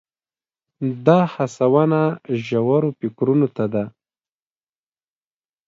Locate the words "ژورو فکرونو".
2.45-3.47